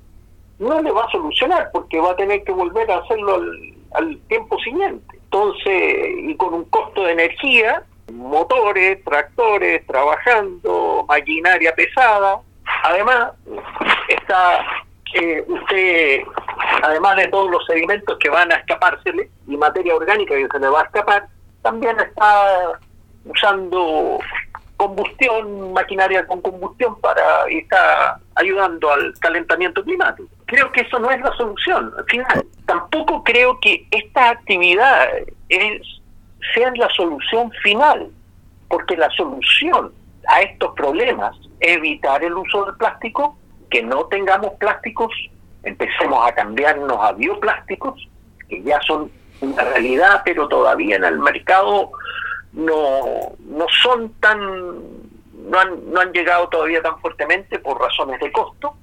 no 0.58 0.80
le 0.82 0.90
va 0.90 1.04
a 1.04 1.10
solucionar 1.10 1.70
porque 1.72 2.00
va 2.00 2.12
a 2.12 2.16
tener 2.16 2.42
que 2.44 2.52
volver 2.52 2.90
a 2.90 2.98
hacerlo 2.98 3.40
al, 3.92 4.18
tiempo 4.28 4.58
siguiente. 4.58 5.18
Entonces, 5.24 6.10
y 6.22 6.34
con 6.36 6.54
un 6.54 6.64
costo 6.64 7.04
de 7.04 7.12
energía, 7.12 7.82
motores, 8.12 9.02
tractores, 9.04 9.86
trabajando, 9.86 11.04
maquinaria 11.08 11.74
pesada. 11.74 12.40
Además, 12.84 13.32
está 14.08 14.64
eh, 15.14 15.42
usted, 15.46 16.22
además 16.82 17.16
de 17.16 17.28
todos 17.28 17.50
los 17.50 17.64
sedimentos 17.66 18.18
que 18.18 18.28
van 18.28 18.52
a 18.52 18.56
escapársele 18.56 19.30
y 19.46 19.56
materia 19.56 19.96
orgánica 19.96 20.34
que 20.34 20.48
se 20.50 20.58
le 20.58 20.68
va 20.68 20.82
a 20.82 20.84
escapar, 20.84 21.26
también 21.62 21.98
está 21.98 22.78
usando 23.24 24.18
combustión, 24.78 25.72
maquinaria 25.72 26.24
con 26.26 26.40
combustión 26.40 26.98
para 27.00 27.46
está 27.50 28.20
ayudando 28.36 28.90
al 28.90 29.12
calentamiento 29.18 29.82
climático. 29.82 30.28
Creo 30.46 30.70
que 30.72 30.82
eso 30.82 31.00
no 31.00 31.10
es 31.10 31.20
la 31.20 31.32
solución. 31.36 31.92
Al 31.98 32.04
final, 32.04 32.46
tampoco 32.64 33.22
creo 33.24 33.58
que 33.60 33.86
esta 33.90 34.30
actividad 34.30 35.08
es, 35.48 35.82
sean 36.54 36.74
la 36.76 36.88
solución 36.90 37.50
final, 37.62 38.08
porque 38.68 38.96
la 38.96 39.10
solución 39.10 39.92
a 40.28 40.42
estos 40.42 40.72
problemas 40.74 41.36
es 41.58 41.76
evitar 41.76 42.22
el 42.22 42.34
uso 42.34 42.66
del 42.66 42.76
plástico, 42.76 43.36
que 43.70 43.82
no 43.82 44.04
tengamos 44.04 44.52
plásticos, 44.60 45.12
empecemos 45.64 46.24
a 46.24 46.32
cambiarnos 46.32 46.98
a 47.00 47.12
bioplásticos, 47.12 48.08
que 48.48 48.62
ya 48.62 48.80
son 48.82 49.10
una 49.40 49.64
realidad, 49.64 50.22
pero 50.24 50.46
todavía 50.46 50.96
en 50.96 51.04
el 51.04 51.18
mercado 51.18 51.90
no, 52.52 53.32
no 53.40 53.66
son 53.82 54.12
tan, 54.20 54.38
no 54.38 55.58
han, 55.58 55.92
no 55.92 56.00
han 56.00 56.12
llegado 56.12 56.48
todavía 56.48 56.82
tan 56.82 56.98
fuertemente 57.00 57.58
por 57.58 57.80
razones 57.80 58.20
de 58.20 58.32
costo, 58.32 58.74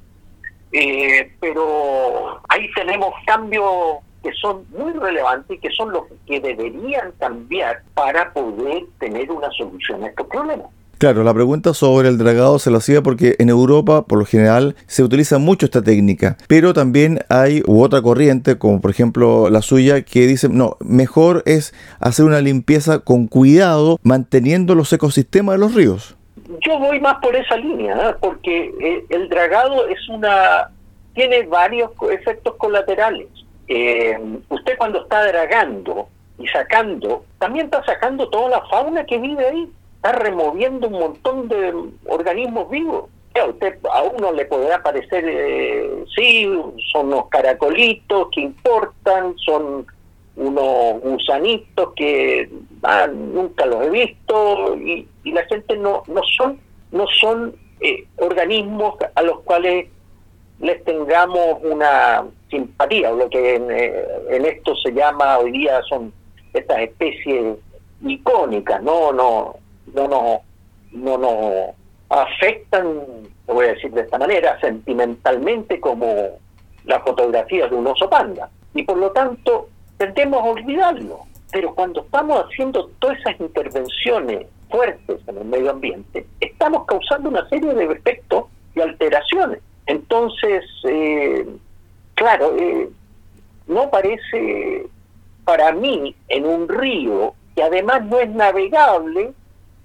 eh, 0.72 1.32
pero 1.40 2.42
ahí 2.50 2.72
tenemos 2.74 3.14
cambios 3.26 4.00
que 4.24 4.34
son 4.34 4.66
muy 4.72 4.92
relevantes 4.94 5.58
y 5.58 5.60
que 5.60 5.70
son 5.70 5.92
los 5.92 6.04
que 6.26 6.40
deberían 6.40 7.12
cambiar 7.20 7.84
para 7.94 8.34
poder 8.34 8.84
tener 9.00 9.32
una 9.32 9.52
solución 9.52 10.04
a 10.04 10.08
estos 10.08 10.28
problemas. 10.28 10.68
Claro, 10.98 11.24
la 11.24 11.34
pregunta 11.34 11.74
sobre 11.74 12.08
el 12.08 12.18
dragado 12.18 12.58
se 12.58 12.72
lo 12.72 12.78
hacía 12.78 13.02
porque 13.02 13.36
en 13.40 13.50
Europa, 13.50 14.06
por 14.06 14.18
lo 14.18 14.26
general, 14.26 14.76
se 14.88 15.04
utiliza 15.04 15.40
mucho 15.40 15.66
esta 15.66 15.82
técnica, 15.82 16.38
pero 16.48 16.74
también 16.74 17.20
hay 17.30 17.62
otra 17.68 18.02
corriente, 18.02 18.58
como 18.58 18.80
por 18.80 18.92
ejemplo 18.92 19.50
la 19.50 19.62
suya, 19.62 20.04
que 20.04 20.26
dice, 20.26 20.48
no, 20.48 20.78
mejor 20.80 21.44
es 21.46 21.74
hacer 22.00 22.26
una 22.26 22.40
limpieza 22.40 23.00
con 23.00 23.28
cuidado, 23.28 24.00
manteniendo 24.04 24.74
los 24.74 24.92
ecosistemas 24.94 25.56
de 25.56 25.60
los 25.60 25.76
ríos. 25.76 26.16
Yo 26.66 26.80
voy 26.80 27.02
más 27.02 27.16
por 27.22 27.36
esa 27.36 27.58
línea, 27.58 27.96
¿eh? 27.96 28.16
porque 28.22 28.74
eh, 28.80 29.06
el 29.10 29.28
dragado 29.28 29.88
es 29.90 30.08
una 30.08 30.70
tiene 31.14 31.44
varios 31.44 31.92
efectos 32.12 32.56
colaterales. 32.58 33.28
Eh, 33.68 34.18
usted 34.50 34.78
cuando 34.78 35.02
está 35.02 35.26
dragando 35.26 36.08
y 36.38 36.48
sacando, 36.48 37.26
también 37.40 37.66
está 37.66 37.84
sacando 37.84 38.30
toda 38.30 38.50
la 38.50 38.62
fauna 38.68 39.06
que 39.06 39.18
vive 39.18 39.48
ahí 39.48 39.70
está 40.06 40.20
removiendo 40.20 40.88
un 40.88 41.00
montón 41.00 41.48
de 41.48 41.74
organismos 42.06 42.70
vivos. 42.70 43.10
A 43.42 43.46
usted 43.46 43.78
a 43.92 44.04
uno 44.04 44.32
le 44.32 44.46
podrá 44.46 44.82
parecer, 44.82 45.26
eh, 45.28 46.06
sí, 46.16 46.48
son 46.94 47.08
unos 47.08 47.28
caracolitos 47.30 48.28
que 48.32 48.42
importan, 48.42 49.36
son 49.38 49.86
unos 50.36 51.02
gusanitos 51.02 51.94
que 51.96 52.50
ah, 52.84 53.08
nunca 53.08 53.66
los 53.66 53.86
he 53.86 53.90
visto 53.90 54.76
y, 54.78 55.08
la 55.24 55.44
gente 55.46 55.76
no 55.78 56.04
no 56.08 56.22
son 56.38 56.60
no 56.92 57.06
son 57.08 57.56
eh, 57.82 58.06
organismos 58.18 58.96
a 59.16 59.22
los 59.24 59.40
cuales 59.40 59.88
les 60.60 60.84
tengamos 60.84 61.58
una 61.64 62.26
simpatía 62.50 63.12
o 63.12 63.16
lo 63.16 63.30
que 63.30 63.56
en, 63.56 63.72
eh, 63.72 64.06
en 64.30 64.46
esto 64.46 64.76
se 64.76 64.92
llama 64.92 65.40
hoy 65.40 65.52
día 65.52 65.82
son 65.90 66.14
estas 66.54 66.80
especies 66.80 67.58
icónicas 68.02 68.84
no 68.84 69.12
no 69.12 69.65
no 69.96 70.08
nos, 70.08 70.42
no 70.92 71.18
nos 71.18 71.76
afectan, 72.10 72.86
lo 73.48 73.54
voy 73.54 73.66
a 73.66 73.74
decir 73.74 73.92
de 73.92 74.02
esta 74.02 74.18
manera, 74.18 74.60
sentimentalmente 74.60 75.80
como 75.80 76.38
la 76.86 77.00
fotografía 77.00 77.68
de 77.68 77.76
un 77.76 77.88
oso 77.88 78.10
panda. 78.10 78.50
Y 78.74 78.84
por 78.84 78.98
lo 78.98 79.12
tanto, 79.12 79.70
tendemos 79.98 80.42
a 80.42 80.46
olvidarlo. 80.46 81.22
Pero 81.52 81.74
cuando 81.74 82.02
estamos 82.02 82.44
haciendo 82.44 82.90
todas 83.00 83.18
esas 83.20 83.40
intervenciones 83.40 84.48
fuertes 84.70 85.22
en 85.28 85.38
el 85.38 85.46
medio 85.46 85.72
ambiente, 85.72 86.26
estamos 86.40 86.86
causando 86.86 87.30
una 87.30 87.48
serie 87.50 87.74
de 87.74 87.86
efectos 87.86 88.46
y 88.76 88.82
alteraciones. 88.82 89.60
Entonces, 89.86 90.66
eh, 90.84 91.48
claro, 92.16 92.56
eh, 92.58 92.90
no 93.68 93.90
parece 93.90 94.88
para 95.46 95.72
mí 95.72 96.16
en 96.28 96.46
un 96.46 96.68
río 96.68 97.34
que 97.56 97.64
además 97.64 98.04
no 98.06 98.20
es 98.20 98.30
navegable, 98.30 99.34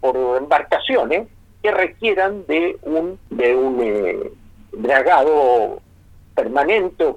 por 0.01 0.17
embarcaciones 0.37 1.29
que 1.63 1.71
requieran 1.71 2.47
de 2.47 2.79
un 2.83 3.19
de 3.31 3.55
un 3.55 3.81
eh, 3.83 4.31
dragado 4.73 5.81
permanente 6.35 7.05
o, 7.05 7.15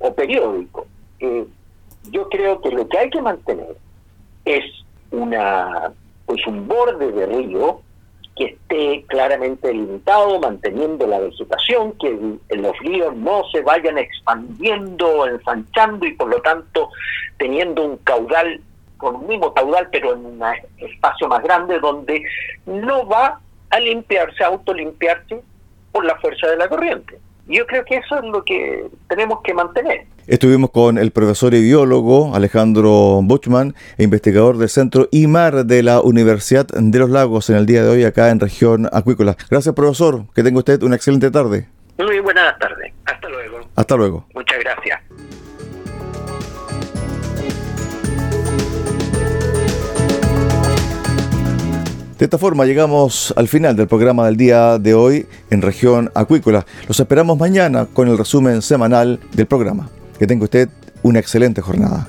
o, 0.00 0.14
periódico. 0.14 0.86
Eh, 1.20 1.44
yo 2.10 2.28
creo 2.28 2.60
que 2.60 2.70
lo 2.70 2.88
que 2.88 2.98
hay 2.98 3.10
que 3.10 3.20
mantener 3.20 3.76
es 4.44 4.64
una 5.10 5.92
pues 6.24 6.46
un 6.46 6.66
borde 6.66 7.12
de 7.12 7.26
río 7.26 7.80
que 8.36 8.44
esté 8.44 9.04
claramente 9.08 9.72
limitado, 9.72 10.38
manteniendo 10.38 11.06
la 11.06 11.18
vegetación, 11.20 11.92
que 11.92 12.36
los 12.56 12.78
ríos 12.80 13.16
no 13.16 13.42
se 13.50 13.62
vayan 13.62 13.96
expandiendo, 13.96 15.26
ensanchando 15.26 16.04
y 16.04 16.12
por 16.12 16.28
lo 16.28 16.40
tanto 16.42 16.90
teniendo 17.38 17.82
un 17.82 17.96
caudal 17.98 18.60
con 18.96 19.16
un 19.16 19.26
mismo 19.26 19.52
caudal 19.52 19.88
pero 19.90 20.14
en 20.14 20.26
un 20.26 20.42
espacio 20.78 21.28
más 21.28 21.42
grande 21.42 21.78
donde 21.78 22.22
no 22.66 23.06
va 23.06 23.40
a 23.70 23.80
limpiarse, 23.80 24.42
a 24.44 24.48
autolimpiarse 24.48 25.40
por 25.92 26.04
la 26.04 26.16
fuerza 26.16 26.48
de 26.48 26.56
la 26.56 26.68
corriente. 26.68 27.18
Yo 27.48 27.64
creo 27.66 27.84
que 27.84 27.96
eso 27.96 28.18
es 28.18 28.24
lo 28.24 28.44
que 28.44 28.86
tenemos 29.08 29.40
que 29.42 29.54
mantener. 29.54 30.04
Estuvimos 30.26 30.70
con 30.70 30.98
el 30.98 31.12
profesor 31.12 31.54
y 31.54 31.62
biólogo 31.62 32.34
Alejandro 32.34 33.20
Buchman, 33.22 33.76
investigador 33.96 34.58
del 34.58 34.68
Centro 34.68 35.08
IMAR 35.12 35.64
de 35.64 35.84
la 35.84 36.00
Universidad 36.00 36.66
de 36.66 36.98
los 36.98 37.10
Lagos 37.10 37.48
en 37.48 37.56
el 37.56 37.66
día 37.66 37.84
de 37.84 37.90
hoy 37.90 38.04
acá 38.04 38.30
en 38.30 38.40
región 38.40 38.88
acuícola. 38.92 39.36
Gracias 39.48 39.72
profesor, 39.74 40.24
que 40.34 40.42
tenga 40.42 40.58
usted 40.58 40.82
una 40.82 40.96
excelente 40.96 41.30
tarde. 41.30 41.68
Muy 41.98 42.18
buenas 42.18 42.58
tardes, 42.58 42.92
hasta 43.04 43.28
luego. 43.28 43.60
Hasta 43.76 43.96
luego. 43.96 44.26
Muchas 44.34 44.58
gracias. 44.58 45.00
De 52.18 52.24
esta 52.24 52.38
forma 52.38 52.64
llegamos 52.64 53.34
al 53.36 53.46
final 53.46 53.76
del 53.76 53.88
programa 53.88 54.24
del 54.24 54.38
día 54.38 54.78
de 54.78 54.94
hoy 54.94 55.26
en 55.50 55.60
región 55.60 56.10
acuícola. 56.14 56.64
Los 56.88 56.98
esperamos 56.98 57.38
mañana 57.38 57.86
con 57.92 58.08
el 58.08 58.16
resumen 58.16 58.62
semanal 58.62 59.20
del 59.34 59.44
programa. 59.44 59.90
Que 60.18 60.26
tenga 60.26 60.44
usted 60.44 60.70
una 61.02 61.18
excelente 61.18 61.60
jornada. 61.60 62.08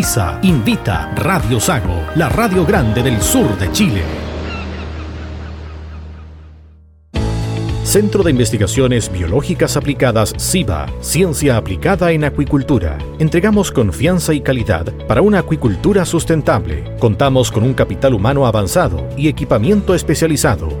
invita 0.41 1.13
Radio 1.15 1.59
Sago, 1.59 2.07
la 2.15 2.27
radio 2.27 2.65
grande 2.65 3.03
del 3.03 3.21
sur 3.21 3.55
de 3.59 3.71
Chile. 3.71 4.01
Centro 7.83 8.23
de 8.23 8.31
Investigaciones 8.31 9.11
Biológicas 9.11 9.77
Aplicadas 9.77 10.33
CIBA, 10.39 10.87
Ciencia 11.01 11.55
Aplicada 11.55 12.11
en 12.13 12.23
Acuicultura. 12.23 12.97
Entregamos 13.19 13.69
confianza 13.69 14.33
y 14.33 14.41
calidad 14.41 14.91
para 15.07 15.21
una 15.21 15.39
acuicultura 15.39 16.03
sustentable. 16.05 16.95
Contamos 16.99 17.51
con 17.51 17.63
un 17.63 17.75
capital 17.75 18.15
humano 18.15 18.47
avanzado 18.47 19.07
y 19.15 19.27
equipamiento 19.27 19.93
especializado. 19.93 20.80